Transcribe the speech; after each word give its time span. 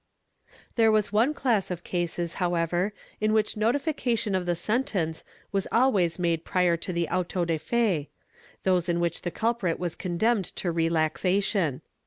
There 0.77 0.91
was 0.91 1.13
one 1.13 1.35
class 1.35 1.69
of 1.69 1.83
cases, 1.83 2.33
however, 2.41 2.91
in 3.19 3.33
which 3.33 3.55
notification 3.55 4.33
of 4.33 4.47
the 4.47 4.55
sentence 4.55 5.23
was 5.51 5.67
always 5.71 6.17
made 6.17 6.43
prior 6.43 6.75
to 6.75 6.91
the 6.91 7.07
auto 7.09 7.45
de 7.45 7.59
fe— 7.59 8.09
those 8.63 8.89
in 8.89 8.99
which 8.99 9.21
the 9.21 9.29
culprit 9.29 9.77
was 9.77 9.93
condemned 9.95 10.45
to 10.55 10.71
relaxation. 10.71 11.83